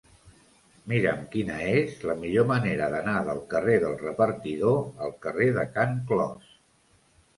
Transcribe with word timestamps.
Mira'm 0.91 1.19
quina 1.35 1.57
és 1.81 1.99
la 2.11 2.15
millor 2.23 2.47
manera 2.51 2.87
d'anar 2.95 3.15
del 3.27 3.41
carrer 3.53 3.77
del 3.87 3.95
Repartidor 4.07 4.81
al 5.09 5.15
carrer 5.27 5.51
de 5.59 5.67
Can 5.77 5.95
Clos. 6.13 6.53